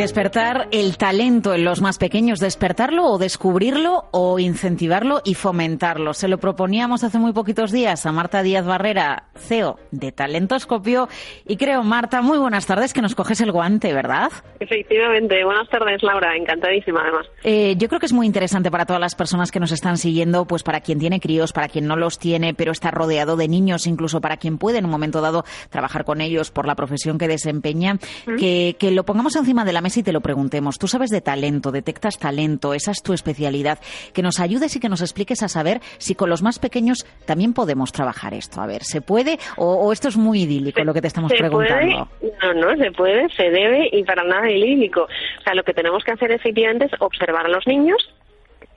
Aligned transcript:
Despertar 0.00 0.66
el 0.70 0.96
talento 0.96 1.52
en 1.52 1.62
los 1.62 1.82
más 1.82 1.98
pequeños, 1.98 2.40
despertarlo 2.40 3.04
o 3.04 3.18
descubrirlo 3.18 4.06
o 4.12 4.38
incentivarlo 4.38 5.20
y 5.26 5.34
fomentarlo. 5.34 6.14
Se 6.14 6.26
lo 6.26 6.38
proponíamos 6.38 7.04
hace 7.04 7.18
muy 7.18 7.34
poquitos 7.34 7.70
días 7.70 8.06
a 8.06 8.12
Marta 8.12 8.42
Díaz 8.42 8.64
Barrera, 8.64 9.24
CEO 9.34 9.78
de 9.90 10.10
Talentoscopio. 10.10 11.10
Y 11.46 11.58
creo, 11.58 11.82
Marta, 11.82 12.22
muy 12.22 12.38
buenas 12.38 12.66
tardes, 12.66 12.94
que 12.94 13.02
nos 13.02 13.14
coges 13.14 13.42
el 13.42 13.52
guante, 13.52 13.92
¿verdad? 13.92 14.32
Efectivamente, 14.58 15.44
buenas 15.44 15.68
tardes, 15.68 16.02
Laura, 16.02 16.34
encantadísima 16.34 17.02
además. 17.02 17.26
Eh, 17.44 17.74
yo 17.76 17.88
creo 17.88 18.00
que 18.00 18.06
es 18.06 18.14
muy 18.14 18.26
interesante 18.26 18.70
para 18.70 18.86
todas 18.86 19.00
las 19.00 19.14
personas 19.14 19.50
que 19.50 19.60
nos 19.60 19.70
están 19.70 19.98
siguiendo, 19.98 20.46
pues 20.46 20.62
para 20.62 20.80
quien 20.80 20.98
tiene 20.98 21.20
críos, 21.20 21.52
para 21.52 21.68
quien 21.68 21.86
no 21.86 21.96
los 21.96 22.18
tiene, 22.18 22.54
pero 22.54 22.72
está 22.72 22.90
rodeado 22.90 23.36
de 23.36 23.48
niños, 23.48 23.86
incluso 23.86 24.22
para 24.22 24.38
quien 24.38 24.56
puede 24.56 24.78
en 24.78 24.86
un 24.86 24.90
momento 24.90 25.20
dado 25.20 25.44
trabajar 25.68 26.06
con 26.06 26.22
ellos 26.22 26.50
por 26.50 26.66
la 26.66 26.74
profesión 26.74 27.18
que 27.18 27.28
desempeña, 27.28 27.98
que, 28.38 28.76
que 28.78 28.92
lo 28.92 29.04
pongamos 29.04 29.36
encima 29.36 29.66
de 29.66 29.74
la 29.74 29.82
mesa 29.82 29.89
y 29.96 30.02
te 30.02 30.12
lo 30.12 30.20
preguntemos. 30.20 30.78
Tú 30.78 30.86
sabes 30.86 31.10
de 31.10 31.20
talento, 31.20 31.70
detectas 31.72 32.18
talento, 32.18 32.74
esa 32.74 32.90
es 32.90 33.02
tu 33.02 33.12
especialidad. 33.12 33.78
Que 34.12 34.22
nos 34.22 34.40
ayudes 34.40 34.74
y 34.76 34.80
que 34.80 34.88
nos 34.88 35.00
expliques 35.00 35.42
a 35.42 35.48
saber 35.48 35.80
si 35.98 36.14
con 36.14 36.30
los 36.30 36.42
más 36.42 36.58
pequeños 36.58 37.06
también 37.26 37.52
podemos 37.52 37.92
trabajar 37.92 38.34
esto. 38.34 38.60
A 38.60 38.66
ver, 38.66 38.84
¿se 38.84 39.00
puede 39.00 39.38
o, 39.56 39.92
esto 39.92 40.08
es 40.08 40.16
muy 40.16 40.42
idílico 40.42 40.82
lo 40.84 40.94
que 40.94 41.00
te 41.00 41.08
estamos 41.08 41.32
preguntando? 41.32 42.08
No, 42.42 42.54
no, 42.54 42.76
se 42.76 42.90
puede, 42.92 43.28
se 43.30 43.50
debe 43.50 43.88
y 43.92 44.02
para 44.04 44.24
nada 44.24 44.50
idílico. 44.50 45.02
O 45.02 45.42
sea, 45.42 45.54
lo 45.54 45.62
que 45.62 45.74
tenemos 45.74 46.04
que 46.04 46.12
hacer 46.12 46.32
efectivamente 46.32 46.86
es 46.86 46.92
observar 47.00 47.46
a 47.46 47.48
los 47.48 47.66
niños 47.66 47.96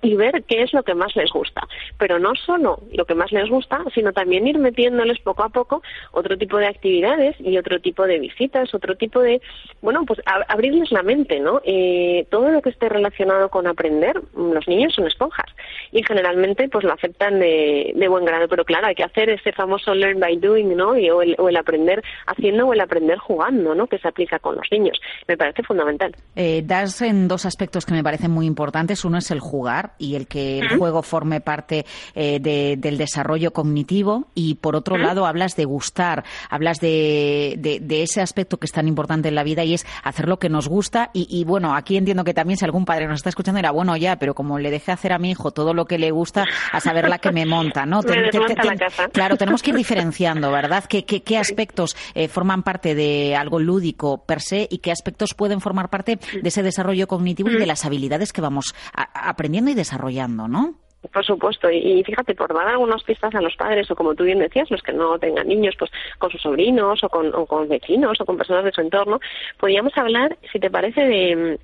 y 0.03 0.16
ver 0.16 0.43
qué 0.43 0.62
es 0.62 0.73
lo 0.73 0.83
que 0.83 0.94
más 0.94 1.16
les 1.16 1.31
gusta. 1.31 1.61
Pero 1.97 2.19
no 2.19 2.36
solo 2.36 2.81
lo 2.91 3.05
que 3.05 3.16
más 3.16 3.31
les 3.31 3.50
gusta, 3.50 3.80
sino 3.95 4.11
también 4.11 4.47
ir 4.47 4.59
metiéndoles 4.59 5.19
poco 5.19 5.44
a 5.44 5.50
poco 5.50 5.81
otro 6.11 6.38
tipo 6.38 6.58
de 6.58 6.67
actividades 6.67 7.36
y 7.39 7.58
otro 7.58 7.80
tipo 7.80 8.05
de 8.05 8.19
visitas, 8.19 8.73
otro 8.73 8.95
tipo 8.95 9.22
de, 9.22 9.41
bueno, 9.81 10.05
pues 10.05 10.19
abrirles 10.47 10.91
la 10.91 11.03
mente, 11.03 11.39
¿no? 11.39 11.61
Eh, 11.63 12.28
todo 12.30 12.50
lo 12.50 12.61
que 12.61 12.69
esté 12.69 12.89
relacionado 12.89 13.50
con 13.50 13.66
aprender, 13.67 14.22
los 14.36 14.67
niños 14.67 14.94
son 14.94 15.08
esponjas 15.08 15.50
y 15.91 16.03
generalmente 16.03 16.67
pues 16.69 16.83
lo 16.83 16.94
aceptan 16.94 17.39
de, 17.39 17.94
buen 18.09 18.25
grado. 18.25 18.47
Pero 18.47 18.66
claro, 18.66 18.88
hay 18.88 18.95
que 18.95 19.03
hacer 19.03 19.30
ese 19.30 19.53
famoso 19.53 19.95
learn 19.95 20.19
by 20.19 20.38
doing, 20.38 20.75
¿no? 20.75 20.97
Y, 20.97 21.09
o, 21.09 21.22
el, 21.22 21.58
aprender 21.58 22.03
haciendo 22.28 22.67
o 22.67 22.73
el 22.73 22.81
aprender 22.81 23.17
jugando, 23.17 23.73
¿no? 23.73 23.88
Que 23.88 23.97
se 23.97 24.08
aplica 24.08 24.39
con 24.39 24.56
los 24.56 24.67
niños. 24.72 25.00
Me 25.28 25.38
parece 25.38 25.63
fundamental. 25.63 26.16
Eh, 26.35 26.61
das 26.63 27.02
en 27.02 27.28
dos 27.28 27.45
aspectos 27.45 27.85
que 27.85 27.94
me 27.94 28.03
parecen 28.03 28.31
muy 28.31 28.45
importantes. 28.45 29.06
Uno 29.06 29.17
es 29.17 29.31
el 29.31 29.39
jugar 29.39 29.92
y 29.97 30.16
el 30.16 30.27
que 30.27 30.59
el 30.59 30.77
juego 30.77 31.02
forme 31.02 31.41
parte 31.41 31.86
eh, 32.16 32.39
del 32.77 32.97
desarrollo 32.97 33.52
cognitivo. 33.52 34.27
Y 34.35 34.55
por 34.55 34.75
otro 34.75 34.97
lado 34.97 35.25
hablas 35.25 35.55
de 35.55 35.66
gustar, 35.66 36.23
hablas 36.50 36.80
de, 36.80 37.55
de, 37.58 38.03
ese 38.03 38.22
aspecto 38.22 38.58
que 38.58 38.66
es 38.66 38.72
tan 38.72 38.88
importante 38.88 39.30
en 39.30 39.35
la 39.35 39.44
vida 39.44 39.63
y 39.63 39.73
es 39.73 39.85
hacer 40.03 40.27
lo 40.27 40.39
que 40.39 40.50
nos 40.50 40.67
gusta. 40.67 41.09
Y, 41.13 41.44
bueno, 41.45 41.75
aquí 41.75 41.97
entiendo 41.97 42.23
que 42.23 42.33
también 42.33 42.58
si 42.58 42.66
algún 42.66 42.85
padre 42.85 43.08
nos 43.08 43.17
está 43.17 43.30
escuchando 43.30 43.59
era 43.59 43.72
bueno 43.72 43.95
ya, 43.97 44.17
pero 44.17 44.33
como 44.33 44.59
le 44.59 44.72
dejé 44.72 44.91
hacer 44.91 45.13
a 45.13 45.19
mi 45.19 45.31
hijo 45.31 45.52
todo 45.52 45.73
lo 45.73 45.85
que 45.85 45.97
le 45.97 46.11
gusta, 46.11 46.45
a 46.72 46.80
saber 46.80 47.09
la 47.09 47.19
que 47.19 47.31
me 47.31 47.45
monta, 47.45 47.85
¿no? 47.85 48.02
claro, 49.11 49.38
tenemos 49.38 49.61
que 49.61 49.72
ir 49.72 49.75
diferenciando, 49.75 50.52
¿verdad? 50.52 50.83
¿Qué, 50.85 51.03
qué, 51.05 51.38
aspectos 51.38 51.95
eh, 52.13 52.28
forman 52.28 52.63
parte 52.63 52.95
de 52.95 53.35
algo 53.35 53.59
lúdico 53.59 54.23
per 54.25 54.41
se 54.41 54.67
y 54.69 54.80
qué 54.80 54.91
aspectos 54.91 55.33
pueden 55.33 55.61
formar 55.61 55.89
parte 55.89 56.19
de 56.41 56.47
ese 56.47 56.63
desarrollo 56.63 57.07
cognitivo 57.07 57.50
y 57.50 57.57
de 57.57 57.66
las 57.66 57.85
habilidades 57.85 58.33
que 58.33 58.41
vamos 58.41 58.73
aprendiendo 58.94 59.72
y 59.72 59.73
desarrollando, 59.84 60.48
¿no? 60.48 60.76
Por 61.12 61.26
supuesto, 61.26 61.70
y 61.70 62.02
fíjate, 62.03 62.34
por 62.34 62.53
dar 62.53 62.67
algunas 62.67 63.03
pistas 63.03 63.36
a 63.36 63.42
los 63.42 63.56
padres, 63.58 63.92
o 63.92 63.95
como 63.95 64.16
tú 64.16 64.23
bien 64.23 64.40
decías, 64.40 64.72
los 64.72 64.81
que 64.81 64.94
no 64.94 65.19
tengan 65.19 65.47
niños, 65.50 65.75
pues 65.78 65.91
con 66.18 66.31
sus 66.31 66.41
sobrinos, 66.41 67.03
o 67.03 67.09
con, 67.09 67.35
o 67.35 67.46
con 67.46 67.68
vecinos, 67.68 68.19
o 68.22 68.25
con 68.25 68.38
personas 68.38 68.63
de 68.63 68.72
su 68.72 68.80
entorno, 68.80 69.19
podríamos 69.59 69.97
hablar, 69.97 70.38
si 70.52 70.59
te 70.59 70.69
parece, 70.69 71.02
de, 71.02 71.59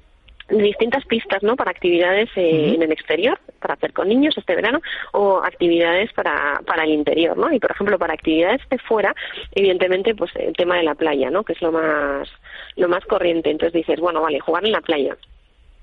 distintas 0.49 1.05
pistas 1.05 1.43
¿no? 1.43 1.55
para 1.55 1.71
actividades 1.71 2.29
eh, 2.35 2.73
en 2.75 2.81
el 2.81 2.91
exterior, 2.91 3.39
para 3.59 3.75
hacer 3.75 3.93
con 3.93 4.09
niños 4.09 4.37
este 4.37 4.55
verano, 4.55 4.81
o 5.13 5.41
actividades 5.43 6.11
para, 6.13 6.61
para 6.65 6.83
el 6.83 6.91
interior. 6.91 7.37
¿no? 7.37 7.51
Y, 7.53 7.59
por 7.59 7.71
ejemplo, 7.71 7.97
para 7.97 8.13
actividades 8.13 8.61
de 8.69 8.77
fuera, 8.79 9.15
evidentemente, 9.53 10.15
pues 10.15 10.31
el 10.35 10.53
tema 10.53 10.77
de 10.77 10.83
la 10.83 10.95
playa, 10.95 11.29
¿no? 11.29 11.43
que 11.43 11.53
es 11.53 11.61
lo 11.61 11.71
más, 11.71 12.27
lo 12.75 12.89
más 12.89 13.05
corriente. 13.05 13.51
Entonces 13.51 13.73
dices, 13.73 13.99
bueno, 13.99 14.21
vale, 14.21 14.39
jugar 14.39 14.65
en 14.65 14.71
la 14.71 14.81
playa 14.81 15.15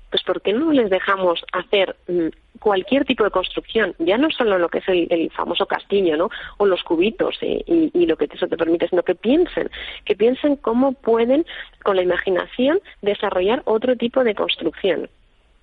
pues 0.09 0.23
¿por 0.23 0.41
qué 0.41 0.53
no 0.53 0.71
les 0.71 0.89
dejamos 0.89 1.43
hacer 1.51 1.95
mm, 2.07 2.27
cualquier 2.59 3.05
tipo 3.05 3.23
de 3.23 3.31
construcción? 3.31 3.93
Ya 3.99 4.17
no 4.17 4.29
solo 4.31 4.57
lo 4.57 4.69
que 4.69 4.79
es 4.79 4.87
el, 4.87 5.31
famoso 5.31 5.65
castillo, 5.65 6.17
¿no? 6.17 6.29
O 6.57 6.65
los 6.65 6.83
cubitos 6.83 7.37
eh, 7.41 7.63
y, 7.65 8.05
lo 8.05 8.15
que 8.15 8.29
eso 8.31 8.47
te 8.47 8.57
permite, 8.57 8.87
sino 8.87 9.03
que 9.03 9.15
piensen, 9.15 9.69
que 10.05 10.15
piensen 10.15 10.55
cómo 10.55 10.93
pueden, 10.93 11.45
con 11.83 11.95
la 11.97 12.01
imaginación, 12.01 12.79
desarrollar 13.01 13.61
otro 13.65 13.95
tipo 13.95 14.23
de 14.23 14.35
construcción 14.35 15.09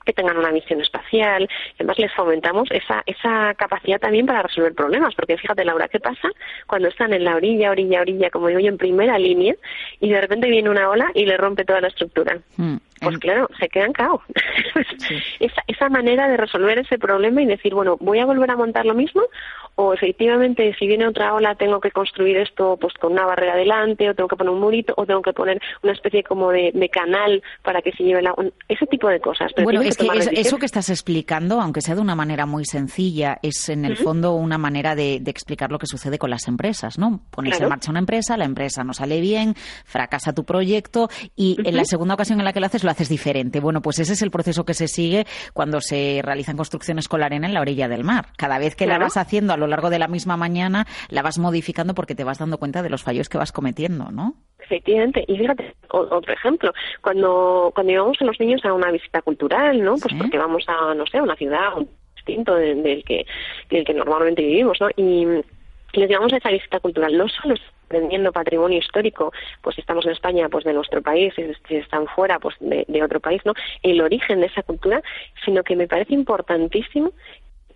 que 0.05 0.13
tengan 0.13 0.37
una 0.37 0.53
misión 0.53 0.81
espacial, 0.81 1.49
además 1.77 1.99
les 1.99 2.13
fomentamos 2.13 2.71
esa, 2.71 3.03
esa 3.07 3.55
capacidad 3.55 3.99
también 3.99 4.27
para 4.27 4.43
resolver 4.43 4.75
problemas, 4.75 5.15
porque 5.15 5.39
fíjate 5.39 5.65
Laura, 5.65 5.89
¿qué 5.89 5.99
pasa 5.99 6.29
cuando 6.67 6.89
están 6.89 7.13
en 7.13 7.25
la 7.25 7.37
orilla, 7.37 7.71
orilla, 7.71 8.03
orilla, 8.03 8.31
como 8.31 8.49
digo 8.49 8.61
yo, 8.61 8.69
en 8.69 8.77
primera 8.77 9.19
línea, 9.19 9.55
y 10.01 10.11
de 10.11 10.21
repente 10.21 10.51
viene 10.51 10.71
una 10.71 10.91
ola 10.91 11.11
y 11.15 11.25
le 11.25 11.37
rompe 11.37 11.65
toda 11.65 11.81
la 11.81 11.89
estructura? 11.89 12.39
Hmm. 12.57 12.77
Pues 13.05 13.19
claro, 13.19 13.49
se 13.59 13.69
quedan 13.69 13.93
cao. 13.93 14.23
esa, 15.41 15.63
esa 15.67 15.89
manera 15.89 16.29
de 16.29 16.37
resolver 16.37 16.79
ese 16.79 16.99
problema 16.99 17.43
y 17.43 17.47
decir, 17.47 17.75
bueno, 17.75 17.97
voy 18.01 18.19
a 18.19 18.27
volver 18.27 18.51
a 18.51 18.57
montar 18.57 18.87
lo 18.87 18.95
mismo 18.95 19.23
o 19.77 19.93
efectivamente 19.93 20.75
si 20.79 20.87
viene 20.87 21.07
otra 21.07 21.35
ola 21.35 21.55
tengo 21.57 21.81
que 21.81 21.91
construir 21.91 22.37
esto 22.37 22.77
pues 22.81 22.95
con 22.95 23.13
una 23.13 23.27
barrera 23.27 23.57
delante 23.57 24.09
o 24.09 24.15
tengo 24.15 24.29
que 24.29 24.37
poner 24.37 24.53
un 24.53 24.61
murito 24.61 24.95
o 24.97 25.05
tengo 25.05 25.21
que 25.21 25.33
poner 25.33 25.61
una 25.83 25.93
especie 25.93 26.23
como 26.23 26.51
de, 26.51 26.73
canal 26.93 27.43
para 27.63 27.83
que 27.83 27.91
se 27.93 28.05
lleve 28.05 28.23
la 28.23 28.35
ese 28.69 28.87
tipo 28.87 29.09
de 29.09 29.19
cosas. 29.19 29.51
Bueno 29.63 29.81
es 29.81 29.97
que 29.97 30.07
eso 30.33 30.59
que 30.59 30.67
estás 30.67 30.91
explicando 30.91 31.61
aunque 31.61 31.81
sea 31.81 31.95
de 31.95 32.01
una 32.01 32.15
manera 32.15 32.47
muy 32.47 32.65
sencilla 32.65 33.39
es 33.43 33.69
en 33.69 33.85
el 33.85 33.97
fondo 33.97 34.35
una 34.35 34.59
manera 34.59 34.95
de, 34.95 35.17
explicar 35.27 35.73
lo 35.73 35.79
que 35.79 35.87
sucede 35.87 36.19
con 36.19 36.31
las 36.31 36.47
empresas 36.47 36.99
no 36.99 37.21
pones 37.31 37.61
en 37.61 37.69
marcha 37.69 37.91
una 37.91 37.99
empresa 37.99 38.37
la 38.37 38.45
empresa 38.45 38.85
no 38.85 38.93
sale 38.93 39.21
bien 39.21 39.55
fracasa 39.85 40.33
tu 40.33 40.45
proyecto 40.45 41.09
y 41.35 41.57
en 41.65 41.77
la 41.77 41.85
segunda 41.85 42.15
ocasión 42.15 42.39
en 42.39 42.45
la 42.45 42.53
que 42.53 42.61
lo 42.61 42.67
haces 42.67 42.85
lo 42.85 42.91
haces 42.95 43.09
diferente 43.09 43.61
bueno 43.61 43.81
pues 43.83 43.99
ese 43.99 44.15
es 44.15 44.23
el 44.23 44.31
proceso 44.31 44.65
que 44.65 44.75
se 44.75 44.89
sigue 44.89 45.27
cuando 45.53 45.81
se 45.81 46.21
realizan 46.23 46.57
construcciones 46.57 47.09
con 47.09 47.21
la 47.21 47.27
arena 47.27 47.47
en 47.47 47.55
la 47.55 47.61
orilla 47.61 47.89
del 47.89 48.05
mar 48.05 48.27
cada 48.37 48.59
vez 48.59 48.75
que 48.77 48.87
la 48.87 48.99
vas 48.99 49.17
haciendo 49.17 49.53
a 49.53 49.57
lo 49.57 49.67
largo 49.67 49.91
de 49.91 49.99
la 49.99 50.09
misma 50.09 50.37
mañana 50.37 50.87
la 51.11 51.23
vas 51.23 51.39
modificando 51.39 51.95
porque 51.95 52.15
te 52.15 52.25
vas 52.25 52.39
dando 52.39 52.59
cuenta 52.59 52.83
de 52.83 52.91
los 52.91 53.03
fallos 53.03 53.29
que 53.29 53.39
vas 53.39 53.53
cometiendo, 53.53 54.11
¿no? 54.11 54.35
Efectivamente. 54.59 55.25
Y 55.29 55.37
fíjate, 55.37 55.75
otro 55.91 56.33
ejemplo, 56.33 56.73
cuando, 57.03 57.71
cuando 57.75 57.93
llevamos 57.93 58.17
a 58.21 58.25
los 58.25 58.41
niños 58.41 58.65
a 58.65 58.73
una 58.73 58.91
visita 58.91 59.21
cultural, 59.23 59.83
¿no? 59.83 59.97
Pues 59.97 60.15
porque 60.19 60.39
vamos 60.39 60.65
a, 60.69 60.95
no 60.95 61.07
sé, 61.07 61.19
a 61.19 61.23
una 61.23 61.37
ciudad 61.37 61.73
distinto 62.17 62.55
del, 62.55 63.05
que, 63.05 63.27
del 63.71 63.85
que 63.85 63.95
normalmente 63.95 64.43
vivimos, 64.43 64.79
¿no? 64.81 64.89
Y 64.97 65.27
les 66.01 66.09
llevamos 66.09 66.33
a 66.33 66.37
esa 66.37 66.51
visita 66.51 66.81
cultural, 66.81 67.17
no 67.17 67.29
solo 67.29 67.55
aprendiendo 67.87 68.33
patrimonio 68.33 68.79
histórico, 68.79 69.33
pues 69.63 69.77
si 69.77 69.81
estamos 69.81 70.05
en 70.07 70.13
España, 70.13 70.49
pues 70.49 70.65
de 70.65 70.73
nuestro 70.73 71.03
país, 71.03 71.33
si 71.69 71.77
están 71.77 72.07
fuera, 72.07 72.39
pues 72.39 72.57
de, 72.61 73.03
otro 73.03 73.21
país, 73.21 73.43
¿no? 73.45 73.53
El 73.83 74.01
origen 74.01 74.41
de 74.41 74.47
esa 74.47 74.63
cultura, 74.63 75.03
sino 75.45 75.63
que 75.63 75.77
me 75.77 75.87
parece 75.87 76.15
importantísimo 76.15 77.13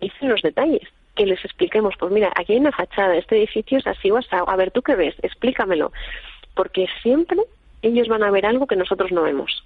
dicen 0.01 0.29
los 0.29 0.41
detalles 0.41 0.87
que 1.15 1.25
les 1.25 1.43
expliquemos, 1.43 1.95
pues 1.99 2.11
mira, 2.11 2.31
aquí 2.35 2.53
hay 2.53 2.59
una 2.59 2.71
fachada, 2.71 3.17
este 3.17 3.37
edificio 3.37 3.77
es 3.77 3.87
así 3.87 4.09
o 4.09 4.17
así, 4.17 4.29
a 4.31 4.55
ver, 4.55 4.71
¿tú 4.71 4.81
qué 4.81 4.95
ves? 4.95 5.15
Explícamelo. 5.21 5.91
Porque 6.55 6.87
siempre 7.01 7.37
ellos 7.81 8.07
van 8.07 8.23
a 8.23 8.31
ver 8.31 8.45
algo 8.45 8.67
que 8.67 8.77
nosotros 8.77 9.11
no 9.11 9.23
vemos. 9.23 9.63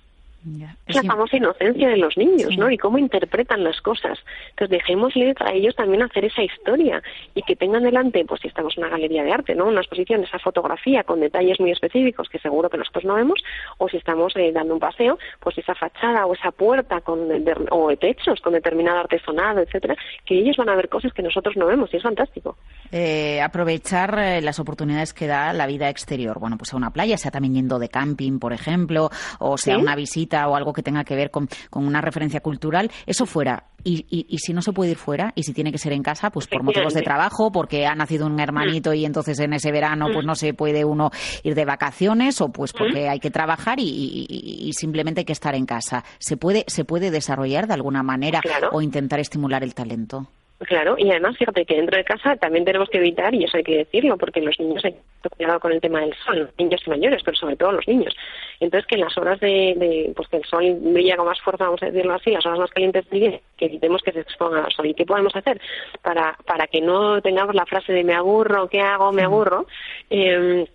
Es 0.85 0.95
la 0.95 1.03
famosa 1.03 1.37
inocencia 1.37 1.87
de 1.87 1.97
los 1.97 2.17
niños, 2.17 2.57
¿no? 2.57 2.69
Y 2.69 2.77
cómo 2.77 2.97
interpretan 2.97 3.63
las 3.63 3.79
cosas. 3.81 4.19
Entonces, 4.51 4.79
dejémosle 4.79 5.33
a 5.39 5.53
ellos 5.53 5.75
también 5.75 6.03
hacer 6.03 6.25
esa 6.25 6.43
historia 6.43 7.01
y 7.33 7.41
que 7.43 7.55
tengan 7.55 7.83
delante, 7.83 8.25
pues 8.25 8.41
si 8.41 8.49
estamos 8.49 8.77
en 8.77 8.83
una 8.83 8.91
galería 8.91 9.23
de 9.23 9.31
arte, 9.31 9.55
¿no? 9.55 9.67
Una 9.67 9.79
exposición, 9.79 10.23
esa 10.23 10.39
fotografía 10.39 11.03
con 11.03 11.21
detalles 11.21 11.59
muy 11.59 11.71
específicos 11.71 12.27
que 12.29 12.39
seguro 12.39 12.69
que 12.69 12.77
nosotros 12.77 13.05
no 13.05 13.15
vemos, 13.15 13.41
o 13.77 13.87
si 13.87 13.97
estamos 13.97 14.35
eh, 14.35 14.51
dando 14.51 14.73
un 14.73 14.79
paseo, 14.79 15.17
pues 15.39 15.57
esa 15.57 15.75
fachada 15.75 16.25
o 16.25 16.33
esa 16.33 16.51
puerta 16.51 17.01
con 17.01 17.29
o 17.69 17.95
techos 17.95 18.41
con 18.41 18.53
determinado 18.53 18.99
artesonado, 18.99 19.61
etcétera, 19.61 19.95
que 20.25 20.39
ellos 20.39 20.57
van 20.57 20.69
a 20.69 20.75
ver 20.75 20.89
cosas 20.89 21.13
que 21.13 21.21
nosotros 21.21 21.55
no 21.55 21.67
vemos 21.67 21.93
y 21.93 21.97
es 21.97 22.03
fantástico. 22.03 22.57
Eh, 22.91 23.41
aprovechar 23.41 24.19
eh, 24.19 24.41
las 24.41 24.59
oportunidades 24.59 25.13
que 25.13 25.27
da 25.27 25.53
la 25.53 25.67
vida 25.67 25.89
exterior. 25.89 26.39
Bueno, 26.39 26.57
pues 26.57 26.73
a 26.73 26.77
una 26.77 26.91
playa, 26.91 27.17
sea 27.17 27.31
también 27.31 27.55
yendo 27.55 27.79
de 27.79 27.89
camping, 27.89 28.39
por 28.39 28.53
ejemplo, 28.53 29.09
o 29.39 29.57
sea 29.57 29.77
una 29.77 29.95
visita 29.95 30.32
o 30.33 30.55
algo 30.55 30.73
que 30.73 30.83
tenga 30.83 31.03
que 31.03 31.15
ver 31.15 31.31
con, 31.31 31.47
una 31.71 32.01
referencia 32.01 32.39
cultural, 32.39 32.91
eso 33.05 33.25
fuera. 33.25 33.65
Y, 33.85 34.05
y, 34.09 34.37
si 34.37 34.53
no 34.53 34.61
se 34.61 34.71
puede 34.71 34.91
ir 34.91 34.97
fuera 34.97 35.33
y 35.35 35.43
si 35.43 35.53
tiene 35.53 35.69
que 35.69 35.77
ser 35.77 35.91
en 35.91 36.03
casa, 36.03 36.29
pues 36.29 36.47
por 36.47 36.63
motivos 36.63 36.93
de 36.93 37.01
trabajo, 37.01 37.51
porque 37.51 37.85
ha 37.85 37.95
nacido 37.95 38.27
un 38.27 38.39
hermanito 38.39 38.93
y 38.93 39.03
entonces 39.03 39.37
en 39.39 39.51
ese 39.51 39.73
verano 39.73 40.07
pues 40.13 40.25
no 40.25 40.35
se 40.35 40.53
puede 40.53 40.85
uno 40.85 41.11
ir 41.43 41.53
de 41.53 41.65
vacaciones 41.65 42.39
o 42.39 42.49
pues 42.49 42.71
porque 42.71 43.09
hay 43.09 43.19
que 43.19 43.29
trabajar 43.29 43.79
y, 43.79 44.71
simplemente 44.73 45.21
hay 45.21 45.25
que 45.25 45.33
estar 45.33 45.53
en 45.55 45.65
casa. 45.65 46.03
¿Se 46.17 46.37
puede, 46.37 46.63
se 46.67 46.85
puede 46.85 47.11
desarrollar 47.11 47.67
de 47.67 47.73
alguna 47.73 48.03
manera 48.03 48.41
o 48.71 48.81
intentar 48.81 49.19
estimular 49.19 49.63
el 49.63 49.73
talento? 49.73 50.27
Claro, 50.59 50.95
y 50.97 51.09
además 51.09 51.37
fíjate 51.37 51.65
que 51.65 51.75
dentro 51.75 51.97
de 51.97 52.03
casa 52.03 52.35
también 52.37 52.63
tenemos 52.63 52.89
que 52.89 52.99
evitar, 52.99 53.33
y 53.35 53.43
eso 53.43 53.57
hay 53.57 53.63
que 53.63 53.77
decirlo, 53.77 54.17
porque 54.17 54.39
los 54.39 54.57
niños 54.59 54.85
hay 54.85 54.93
que 54.93 55.29
cuidado 55.29 55.59
con 55.59 55.71
el 55.71 55.81
tema 55.81 56.01
del 56.01 56.13
sol, 56.25 56.51
niños 56.57 56.81
y 56.85 56.89
mayores, 56.89 57.21
pero 57.23 57.35
sobre 57.35 57.55
todo 57.55 57.73
los 57.73 57.87
niños. 57.87 58.15
Entonces 58.59 58.87
que 58.87 58.95
en 58.95 59.01
las 59.01 59.17
horas 59.17 59.39
de, 59.39 60.13
pues 60.15 60.27
que 60.29 60.37
el 60.37 60.45
sol 60.45 60.77
brilla 60.79 61.17
con 61.17 61.25
más 61.25 61.41
fuerza, 61.41 61.65
vamos 61.65 61.83
a 61.83 61.87
decirlo 61.87 62.13
así, 62.13 62.31
las 62.31 62.45
horas 62.45 62.59
más 62.59 62.71
calientes 62.71 63.09
del 63.09 63.19
día, 63.19 63.39
que 63.57 63.65
evitemos 63.65 64.01
que 64.03 64.11
se 64.11 64.21
exponga 64.21 64.63
al 64.63 64.71
sol. 64.71 64.85
¿Y 64.85 64.93
qué 64.93 65.05
podemos 65.05 65.35
hacer 65.35 65.59
para, 66.01 66.37
para 66.45 66.67
que 66.67 66.81
no 66.81 67.21
tengamos 67.21 67.55
la 67.55 67.65
frase 67.65 67.93
de 67.93 68.03
me 68.03 68.13
aburro, 68.13 68.69
qué 68.69 68.81
hago, 68.81 69.11
me 69.11 69.23
aburro? 69.23 69.65
Eh, 70.09 70.65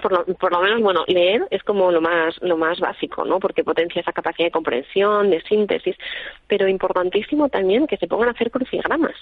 por 0.00 0.12
lo, 0.12 0.24
por 0.36 0.52
lo 0.52 0.60
menos, 0.60 0.80
bueno, 0.80 1.04
leer 1.06 1.46
es 1.50 1.62
como 1.62 1.90
lo 1.90 2.00
más, 2.00 2.40
lo 2.40 2.56
más 2.56 2.80
básico, 2.80 3.24
¿no? 3.24 3.40
Porque 3.40 3.64
potencia 3.64 4.00
esa 4.00 4.12
capacidad 4.12 4.46
de 4.46 4.52
comprensión, 4.52 5.30
de 5.30 5.42
síntesis, 5.42 5.96
pero 6.46 6.68
importantísimo 6.68 7.48
también 7.48 7.86
que 7.86 7.96
se 7.98 8.06
pongan 8.06 8.28
a 8.28 8.32
hacer 8.32 8.50
crucigramas 8.50 9.14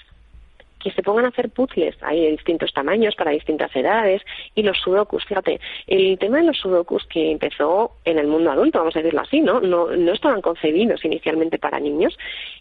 que 0.81 0.91
se 0.91 1.03
pongan 1.03 1.25
a 1.25 1.29
hacer 1.29 1.49
puzzles. 1.49 1.95
Hay 2.01 2.21
de 2.21 2.31
distintos 2.31 2.73
tamaños 2.73 3.15
para 3.15 3.31
distintas 3.31 3.73
edades 3.75 4.21
y 4.55 4.63
los 4.63 4.77
sudokus, 4.79 5.23
fíjate, 5.25 5.59
el 5.87 6.17
tema 6.17 6.37
de 6.37 6.43
los 6.43 6.57
sudokus 6.57 7.05
que 7.07 7.31
empezó 7.31 7.91
en 8.03 8.17
el 8.17 8.27
mundo 8.27 8.51
adulto, 8.51 8.79
vamos 8.79 8.95
a 8.95 8.99
decirlo 8.99 9.21
así, 9.21 9.41
¿no? 9.41 9.61
No, 9.61 9.87
no 9.87 10.11
estaban 10.11 10.41
concebidos 10.41 11.05
inicialmente 11.05 11.59
para 11.59 11.79
niños 11.79 12.17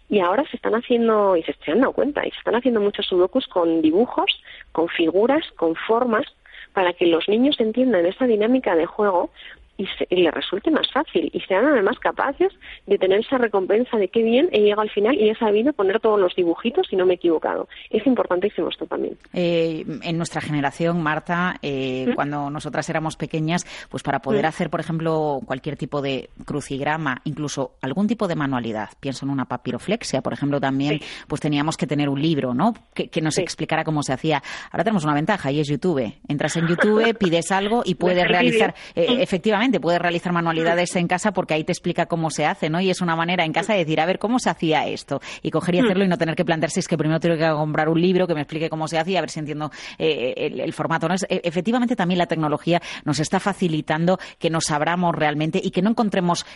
y 0.09 0.21
ahora 0.21 0.45
se 0.51 0.57
están 0.57 0.75
haciendo, 0.75 1.37
y 1.37 1.43
se, 1.43 1.55
se 1.65 1.73
han 1.73 1.81
dado 1.81 1.93
cuenta, 1.93 2.27
y 2.27 2.31
se 2.31 2.39
están 2.39 2.57
haciendo 2.57 2.81
muchos 2.81 3.07
sudokus 3.07 3.47
con 3.47 3.81
dibujos, 3.81 4.43
con 4.73 4.89
figuras, 4.89 5.45
con 5.57 5.75
formas 5.75 6.27
para 6.73 6.93
que 6.93 7.07
los 7.07 7.29
niños 7.29 7.59
entiendan 7.61 8.07
esa 8.07 8.27
dinámica 8.27 8.75
de 8.75 8.87
juego 8.87 9.31
y, 9.81 9.87
se, 9.99 10.07
y 10.11 10.23
les 10.23 10.35
resulte 10.35 10.71
más 10.71 10.91
fácil 10.93 11.31
y 11.33 11.41
sean 11.41 11.65
además 11.65 11.99
capaces 11.99 12.53
de 12.87 12.99
tener 12.99 13.21
esa 13.21 13.39
recompensa 13.39 13.97
de 13.97 14.09
qué 14.09 14.23
bien 14.23 14.51
he 14.53 14.61
llegado 14.61 14.83
al 14.83 14.91
final 14.91 15.15
y 15.15 15.31
he 15.31 15.35
sabido 15.37 15.73
poner 15.73 16.01
todos 16.01 16.21
los 16.21 16.35
dibujitos 16.37 16.87
y 16.91 16.97
no 16.97 17.07
me 17.07 17.15
he 17.15 17.17
equivocado. 17.17 17.67
Es 17.89 18.07
importantísimo 18.07 18.69
esto 18.69 18.85
también. 18.87 19.17
Eh, 19.33 19.85
en 20.03 20.17
nuestra 20.19 20.43
generación, 20.43 21.03
Marta, 21.03 21.57
eh, 21.63 22.09
¿Mm? 22.09 22.15
cuando 22.15 22.51
nosotras 22.51 22.89
éramos 22.91 23.17
pequeñas, 23.17 23.65
pues 23.89 24.03
para 24.03 24.21
poder 24.21 24.45
¿Mm? 24.45 24.49
hacer, 24.49 24.71
por 24.71 24.81
ejemplo, 24.81 25.41
cualquier 25.47 25.79
tipo 25.79 26.03
de 26.03 26.29
crucigrama, 26.45 27.23
incluso 27.25 27.73
algún 27.81 28.07
tipo 28.07 28.29
de 28.29 28.37
manualidad, 28.37 28.91
pienso 29.01 29.25
en 29.25 29.31
una 29.31 29.47
papiroflexia, 29.47 30.21
por 30.21 30.35
ejemplo, 30.35 30.61
también, 30.61 30.99
sí. 30.99 31.07
pues 31.27 31.41
teníamos 31.41 31.79
que 31.79 31.87
tener 31.87 32.11
un 32.11 32.21
libro, 32.21 32.53
¿no? 32.53 32.75
Que, 32.93 33.09
que 33.09 33.23
nos 33.23 33.37
sí. 33.37 33.41
explicara 33.41 33.83
cómo 33.83 34.03
se 34.03 34.13
hacía. 34.13 34.43
Ahora 34.71 34.85
tenemos 34.85 35.05
una 35.05 35.15
ventaja 35.15 35.51
y 35.51 35.61
es 35.61 35.69
YouTube. 35.69 36.13
Entras 36.29 36.57
en 36.57 36.67
YouTube, 36.67 37.15
pides 37.19 37.51
algo 37.51 37.83
y 37.85 37.95
puedes 37.95 38.29
realizar, 38.29 38.75
eh, 38.95 39.07
efectivamente, 39.21 39.70
puedes 39.79 40.01
realizar 40.01 40.33
manualidades 40.33 40.97
en 40.97 41.07
casa 41.07 41.33
porque 41.33 41.55
ahí 41.55 41.63
te 41.63 41.73
explica 41.73 42.07
cómo 42.07 42.31
se 42.31 42.47
hace, 42.47 42.71
¿no? 42.71 42.81
Y 42.81 42.91
es 42.91 43.01
una 43.01 43.15
manera 43.15 43.45
en 43.45 43.53
casa 43.53 43.75
de 43.75 43.81
decir, 43.81 44.01
a 44.01 44.07
ver, 44.07 44.19
¿cómo 44.19 44.39
se 44.39 44.51
hacía 44.51 44.87
esto? 44.89 45.21
Y 45.43 45.51
coger 45.51 45.77
y 45.77 45.79
hacerlo 45.81 46.05
y 46.05 46.09
no 46.09 46.19
tener 46.19 46.35
que 46.35 46.45
plantearse, 46.45 46.81
es 46.81 46.89
que 46.89 46.97
primero 46.97 47.21
tengo 47.21 47.37
que 47.37 47.49
comprar 47.51 47.89
un 47.89 48.01
libro 48.01 48.27
que 48.27 48.35
me 48.35 48.41
explique 48.41 48.69
cómo 48.71 48.89
se 48.89 48.99
hacía, 48.99 49.19
a 49.19 49.23
ver 49.23 49.31
si 49.31 49.39
entiendo 49.39 49.71
eh, 49.99 50.35
el, 50.37 50.61
el, 50.61 50.73
formato. 50.73 51.07
¿no? 51.07 51.15
Es, 51.15 51.25
e, 51.29 51.43
efectivamente, 51.45 51.95
también 51.95 52.19
la 52.19 52.27
tecnología 52.27 52.81
nos 53.05 53.21
está 53.21 53.39
facilitando 53.39 54.19
que 54.39 54.51
nos 54.51 54.71
abramos 54.71 55.15
realmente 55.15 55.61
y 55.63 55.71
que 55.71 55.83
no 55.83 55.91
encontremos 55.91 56.47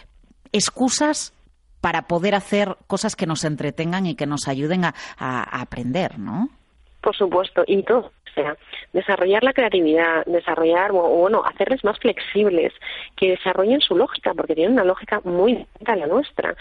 excusas 0.51 1.35
para 1.81 2.07
poder 2.07 2.35
hacer 2.35 2.77
cosas 2.87 3.15
que 3.15 3.27
nos 3.27 3.45
entretengan 3.45 4.07
y 4.07 4.15
que 4.15 4.27
nos 4.27 4.49
ayuden 4.49 4.87
a, 4.87 4.95
a, 5.19 5.59
a 5.59 5.61
aprender, 5.61 6.19
¿no? 6.19 6.49
Por 7.03 7.15
supuesto, 7.15 7.63
y 7.67 7.83
todo 7.83 8.11
sea, 8.35 8.57
desarrollar 8.93 9.43
la 9.43 9.53
creatividad, 9.53 10.25
desarrollar, 10.27 10.91
o, 10.93 11.03
bueno, 11.03 11.43
hacerles 11.45 11.85
más 11.85 11.99
flexibles, 11.99 12.73
que 13.17 13.31
desarrollen 13.31 13.81
su 13.81 13.97
lógica, 13.97 14.35
porque 14.35 14.55
tienen 14.55 14.75
una 14.75 14.85
lógica 14.85 15.21
muy 15.25 15.55
distinta 15.55 15.93
a 15.93 15.97
la 15.97 16.07
nuestra. 16.07 16.57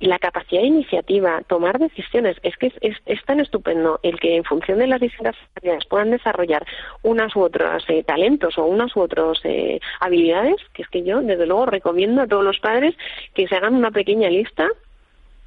La 0.00 0.18
capacidad 0.18 0.60
de 0.60 0.66
iniciativa, 0.66 1.40
tomar 1.46 1.78
decisiones, 1.78 2.36
es 2.42 2.56
que 2.56 2.66
es, 2.66 2.74
es, 2.80 2.96
es 3.06 3.24
tan 3.24 3.40
estupendo 3.40 4.00
el 4.02 4.18
que 4.20 4.36
en 4.36 4.44
función 4.44 4.78
de 4.80 4.86
las 4.86 5.00
distintas 5.00 5.36
áreas 5.56 5.84
puedan 5.86 6.10
desarrollar 6.10 6.66
unas 7.02 7.34
u 7.36 7.40
otras 7.40 7.82
eh, 7.88 8.02
talentos 8.02 8.58
o 8.58 8.64
unas 8.64 8.94
u 8.96 9.00
otras 9.00 9.38
eh, 9.44 9.80
habilidades, 10.00 10.56
que 10.74 10.82
es 10.82 10.88
que 10.88 11.04
yo, 11.04 11.22
desde 11.22 11.46
luego, 11.46 11.66
recomiendo 11.66 12.22
a 12.22 12.26
todos 12.26 12.44
los 12.44 12.58
padres 12.58 12.94
que 13.34 13.46
se 13.46 13.54
hagan 13.54 13.74
una 13.74 13.92
pequeña 13.92 14.28
lista 14.28 14.68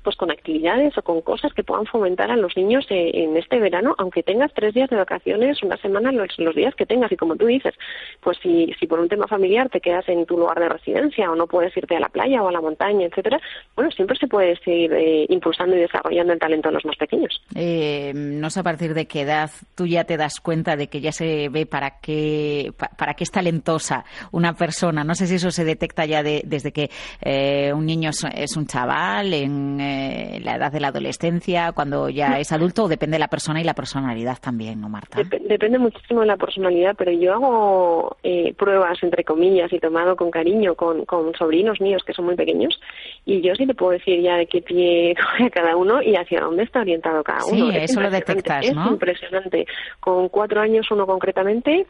pues 0.08 0.16
con 0.16 0.32
actividades 0.32 0.98
o 0.98 1.02
con 1.02 1.20
cosas 1.20 1.52
que 1.54 1.66
puedan 1.66 1.86
fomentar 1.86 2.32
a 2.32 2.38
los 2.38 2.56
niños 2.56 2.86
eh, 2.90 3.12
en 3.14 3.36
este 3.36 3.60
verano, 3.60 3.94
aunque 3.98 4.24
tengas 4.24 4.54
tres 4.54 4.74
días 4.74 4.90
de 4.90 4.96
vacaciones, 4.96 5.62
una 5.64 5.76
semana, 5.76 6.14
los, 6.14 6.30
los, 6.38 6.56
días 6.56 6.74
que 6.76 6.86
tengas. 6.86 7.12
Y 7.12 7.18
como 7.18 7.36
tú 7.36 7.46
dices, 7.46 7.74
pues 8.22 8.38
si, 8.42 8.74
si 8.80 8.88
por 8.88 9.02
un 9.02 9.10
tema 9.10 9.28
familiar 9.28 9.68
te 9.68 9.82
quedas 9.82 10.08
en 10.08 10.26
tu 10.26 10.38
lugar 10.38 10.62
de 10.62 10.70
residencia 10.70 11.30
o 11.30 11.36
no 11.36 11.46
puedes 11.46 11.76
irte 11.76 11.98
a 11.98 12.00
la 12.00 12.08
playa 12.08 12.42
o 12.42 12.48
a 12.48 12.54
la 12.54 12.62
montaña, 12.62 13.06
etcétera, 13.06 13.38
bueno, 13.76 13.92
siempre 13.92 14.18
se 14.18 14.28
puede 14.28 14.56
seguir 14.64 14.94
eh, 14.94 15.26
impulsando 15.28 15.76
y 15.76 15.80
desarrollando 15.80 16.32
el 16.32 16.40
talento 16.40 16.70
de 16.70 16.76
los 16.76 16.86
más 16.86 16.96
pequeños. 16.96 17.42
Eh, 17.54 18.14
no 18.16 18.50
sé 18.50 18.62
a 18.62 18.64
partir 18.64 18.94
de 18.94 19.08
qué 19.08 19.24
edad 19.24 19.52
tú 19.76 19.88
ya 19.88 20.06
te 20.06 20.16
das 20.16 20.40
cuenta 20.40 20.78
de 20.78 20.88
que 20.88 21.02
ya 21.02 21.12
se 21.12 21.50
ve 21.50 21.66
para 21.66 22.00
qué, 22.00 22.72
para 22.98 23.14
qué 23.14 23.26
es 23.26 23.32
talentosa 23.32 24.06
una 24.32 24.54
persona. 24.54 25.04
No 25.04 25.16
sé 25.16 25.28
si 25.28 25.36
eso 25.36 25.52
se 25.52 25.66
detecta 25.66 26.06
ya 26.06 26.24
de, 26.24 26.44
desde 26.46 26.72
que 26.72 26.90
eh, 27.20 27.74
un 27.74 27.86
niño 27.86 28.12
es, 28.12 28.24
es 28.34 28.56
un 28.56 28.68
chaval, 28.68 29.34
en 29.34 29.82
eh, 29.98 30.40
la 30.44 30.56
edad 30.56 30.72
de 30.72 30.80
la 30.80 30.90
adolescencia, 30.90 31.72
cuando 31.74 32.10
ya 32.10 32.40
es 32.40 32.52
adulto, 32.52 32.84
o 32.84 32.88
depende 32.88 33.16
de 33.16 33.20
la 33.20 33.28
persona 33.28 33.60
y 33.60 33.64
la 33.64 33.74
personalidad 33.74 34.38
también, 34.40 34.80
¿no, 34.80 34.90
Marta? 34.90 35.18
Dep 35.18 35.42
depende 35.42 35.80
muchísimo 35.80 36.22
de 36.22 36.28
la 36.28 36.38
personalidad, 36.38 36.96
pero 36.98 37.12
yo 37.12 37.34
hago 37.34 38.18
eh, 38.24 38.54
pruebas, 38.54 39.02
entre 39.02 39.24
comillas, 39.24 39.72
y 39.74 39.80
tomado 39.80 40.16
con 40.16 40.32
cariño 40.32 40.76
con, 40.76 41.06
con, 41.06 41.34
sobrinos 41.36 41.82
míos 41.82 42.04
que 42.06 42.14
son 42.14 42.26
muy 42.26 42.36
pequeños, 42.36 42.80
y 43.26 43.42
yo 43.42 43.56
sí 43.56 43.66
te 43.66 43.74
puedo 43.74 43.92
decir 43.92 44.22
ya 44.22 44.38
de 44.38 44.48
qué 44.48 44.62
pie 44.62 45.16
coge 45.38 45.50
cada 45.50 45.76
uno 45.76 46.02
y 46.02 46.16
hacia 46.16 46.42
dónde 46.42 46.64
está 46.64 46.82
orientado 46.82 47.24
cada 47.24 47.46
uno. 47.46 47.72
Sí, 47.72 47.78
es 47.78 47.92
eso 47.92 48.02
lo 48.02 48.10
detectas, 48.10 48.74
¿no? 48.74 48.86
Es 48.86 48.92
impresionante. 48.92 49.66
Con 50.00 50.30
cuatro 50.30 50.62
años 50.62 50.90
uno 50.92 51.06
concretamente 51.06 51.88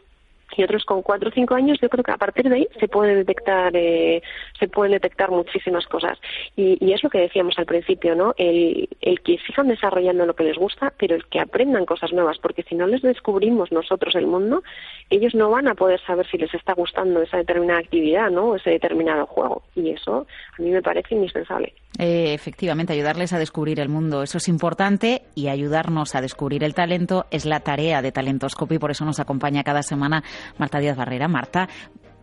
y 0.56 0.62
otros 0.64 0.84
con 0.84 1.02
cuatro 1.02 1.28
o 1.28 1.32
cinco 1.32 1.54
años, 1.54 1.78
yo 1.80 1.88
creo 1.88 2.02
que 2.02 2.12
a 2.12 2.16
partir 2.16 2.48
de 2.48 2.56
ahí 2.56 2.68
se 2.80 2.88
puede 2.88 3.14
detectar, 3.14 3.76
eh, 3.76 4.22
se 4.58 4.68
pueden 4.68 4.92
detectar 4.92 5.30
muchísimas 5.30 5.86
cosas. 5.86 6.18
Y, 6.56 6.78
y, 6.84 6.92
es 6.92 7.02
lo 7.02 7.10
que 7.10 7.18
decíamos 7.18 7.58
al 7.58 7.66
principio, 7.66 8.14
¿no? 8.14 8.34
El, 8.36 8.88
el 9.00 9.20
que 9.20 9.38
sigan 9.46 9.68
desarrollando 9.68 10.26
lo 10.26 10.34
que 10.34 10.44
les 10.44 10.56
gusta, 10.56 10.92
pero 10.98 11.14
el 11.14 11.26
que 11.26 11.40
aprendan 11.40 11.86
cosas 11.86 12.12
nuevas, 12.12 12.38
porque 12.38 12.62
si 12.64 12.74
no 12.74 12.86
les 12.86 13.02
descubrimos 13.02 13.70
nosotros 13.72 14.14
el 14.14 14.26
mundo, 14.26 14.62
ellos 15.10 15.34
no 15.34 15.50
van 15.50 15.68
a 15.68 15.74
poder 15.74 16.00
saber 16.00 16.26
si 16.28 16.38
les 16.38 16.52
está 16.54 16.74
gustando 16.74 17.22
esa 17.22 17.36
determinada 17.36 17.80
actividad, 17.80 18.30
¿no? 18.30 18.50
O 18.50 18.56
ese 18.56 18.70
determinado 18.70 19.26
juego. 19.26 19.62
Y 19.74 19.90
eso 19.90 20.26
a 20.58 20.62
mí 20.62 20.70
me 20.70 20.82
parece 20.82 21.14
indispensable. 21.14 21.74
Eh, 21.98 22.32
efectivamente, 22.32 22.92
ayudarles 22.92 23.32
a 23.32 23.38
descubrir 23.38 23.80
el 23.80 23.88
mundo, 23.88 24.22
eso 24.22 24.38
es 24.38 24.46
importante 24.46 25.22
y 25.34 25.48
ayudarnos 25.48 26.14
a 26.14 26.20
descubrir 26.20 26.62
el 26.62 26.74
talento 26.74 27.26
es 27.30 27.44
la 27.44 27.60
tarea 27.60 28.02
de 28.02 28.12
Talentoscopio 28.12 28.76
y 28.76 28.78
por 28.78 28.90
eso 28.90 29.04
nos 29.04 29.18
acompaña 29.18 29.64
cada 29.64 29.82
semana 29.82 30.22
Marta 30.58 30.78
Díaz 30.78 30.96
Barrera. 30.96 31.28
Marta, 31.28 31.68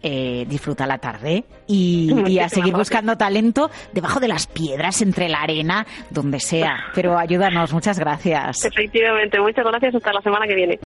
eh, 0.08 0.46
disfruta 0.48 0.86
la 0.86 1.00
tarde 1.00 1.46
y, 1.66 2.14
y, 2.28 2.38
a 2.38 2.48
seguir 2.48 2.76
buscando 2.76 3.18
talento 3.18 3.72
debajo 3.92 4.20
de 4.20 4.28
las 4.28 4.46
piedras, 4.46 5.02
entre 5.02 5.30
la 5.30 5.42
arena, 5.42 5.88
donde 6.12 6.40
sea. 6.40 6.92
Pero 6.94 7.18
ayúdanos, 7.18 7.74
muchas 7.74 7.98
gracias. 7.98 8.64
Efectivamente, 8.66 9.40
muchas 9.40 9.66
gracias. 9.66 9.96
Hasta 9.96 10.14
la 10.14 10.22
semana 10.22 10.46
que 10.46 10.54
viene. 10.54 10.80